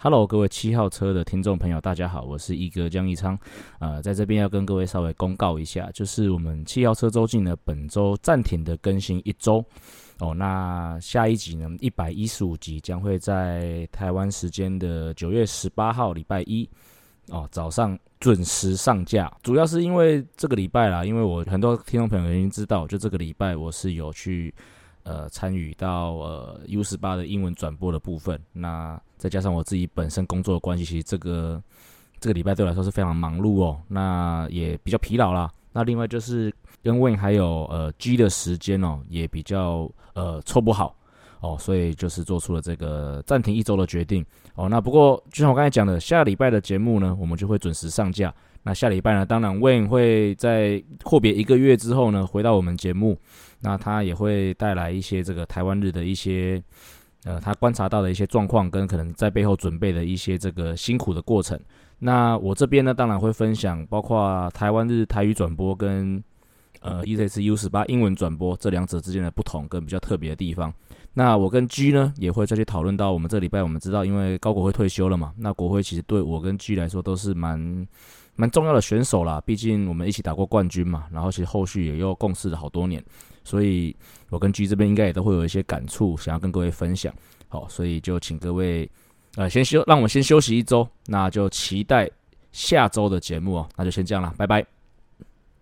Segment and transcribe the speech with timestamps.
[0.00, 3.36] Hello，各位七号车的听众朋友，大家好，我是一哥江一昌。
[3.80, 9.62] 呃，在这边要跟各位稍微公告一下，就是我们七号车周记呢，本周暂停的更新一周
[10.20, 10.32] 哦。
[10.32, 16.68] 那下一集呢，一百一十五集将会在台湾时间的九月十八号礼拜一
[17.30, 19.28] 哦早上准时上架。
[19.42, 24.54] 主要是因为这个礼拜啦，因为我很多听众朋友已经知道，就这个礼拜我是有去。
[25.08, 31.62] 呃，参与到呃 U 十八的英文转播的部分，那再加上我自己本身工作的关系，其实这个
[32.20, 35.50] 这个礼拜对我来说是非常忙碌哦，那也比较疲劳啦。
[35.72, 36.52] 那另外就是
[36.82, 40.94] 跟 Win 还有呃 G 的时间哦，也比较呃凑不好。
[41.40, 44.24] 哦，所以就是做出了这个暂停一周的决定
[44.54, 44.68] 哦。
[44.68, 48.34] 那不过就像我刚才讲的，下礼拜的节目呢，我们就会准时上架。
[48.64, 53.16] 那下礼拜呢，当然 Win 会在阔别一个月之后呢，回到我们节目。
[53.60, 56.62] 那他也会带来一些这个台湾日的一些，
[57.24, 61.58] 呃，他观察到的一些状况，跟可能在背后准备的一些这个辛苦的过程。
[61.98, 66.22] 那我这边呢，当然会分享包括台湾日台语转播跟
[66.80, 70.72] 呃 EZS U 十八英文转播这两者之间的不同跟比较特别的地方。
[71.18, 77.58] 那我跟 G 呢也会再去讨论到，我们这礼拜我们知道，因为高国辉退休了嘛，那国辉其实对我跟 G 来说都是蛮
[78.36, 83.04] 蛮重要的选手啦，毕竟我们一起打过冠军嘛，然后其实后续也又共事了好多年。
[83.42, 83.96] 所以，
[84.30, 87.12] 我跟 G 这边应该也都会有一些感触，想要跟各位分享。
[87.48, 88.88] 好，所以就请各位，
[89.34, 92.08] 呃，先休，让我们先休息一周，那就期待
[92.52, 93.68] 下周的节目哦。
[93.76, 94.77] 那就先这样了，拜拜。